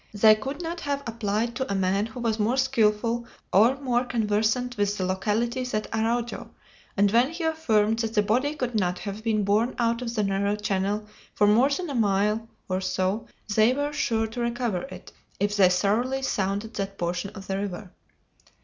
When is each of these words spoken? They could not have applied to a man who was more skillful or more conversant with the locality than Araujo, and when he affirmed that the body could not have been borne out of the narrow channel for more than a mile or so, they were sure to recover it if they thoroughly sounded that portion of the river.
They 0.15 0.33
could 0.33 0.63
not 0.63 0.79
have 0.79 1.03
applied 1.05 1.55
to 1.57 1.71
a 1.71 1.75
man 1.75 2.07
who 2.07 2.19
was 2.21 2.39
more 2.39 2.57
skillful 2.57 3.27
or 3.53 3.79
more 3.79 4.03
conversant 4.03 4.75
with 4.75 4.97
the 4.97 5.05
locality 5.05 5.63
than 5.63 5.85
Araujo, 5.93 6.49
and 6.97 7.11
when 7.11 7.29
he 7.31 7.43
affirmed 7.43 7.99
that 7.99 8.15
the 8.15 8.23
body 8.23 8.55
could 8.55 8.73
not 8.73 8.97
have 8.97 9.21
been 9.23 9.43
borne 9.43 9.75
out 9.77 10.01
of 10.01 10.15
the 10.15 10.23
narrow 10.23 10.55
channel 10.55 11.05
for 11.35 11.45
more 11.45 11.69
than 11.69 11.91
a 11.91 11.93
mile 11.93 12.49
or 12.67 12.81
so, 12.81 13.27
they 13.53 13.73
were 13.73 13.93
sure 13.93 14.25
to 14.25 14.41
recover 14.41 14.81
it 14.89 15.11
if 15.39 15.55
they 15.55 15.69
thoroughly 15.69 16.23
sounded 16.23 16.73
that 16.73 16.97
portion 16.97 17.29
of 17.35 17.45
the 17.45 17.59
river. 17.59 17.91